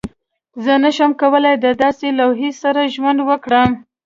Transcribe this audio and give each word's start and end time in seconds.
زه 0.63 0.73
نشم 0.83 1.11
کولی 1.21 1.55
د 1.59 1.65
داسې 1.83 2.07
لوحې 2.19 2.49
سره 2.61 2.91
ژوند 2.93 3.19
وکړم 3.29 3.69